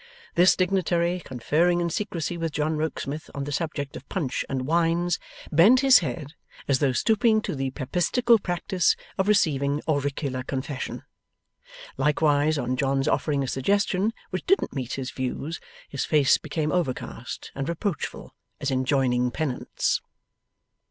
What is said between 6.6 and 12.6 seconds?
as though stooping to the Papistical practice of receiving auricular confession. Likewise,